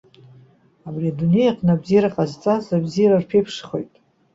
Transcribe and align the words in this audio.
Абри 0.87 1.11
адунеи 1.11 1.49
аҟны 1.51 1.71
абзиара 1.73 2.15
ҟазҵаз, 2.15 2.65
абзиара 2.77 3.21
рԥеиԥшхоит. 3.23 3.91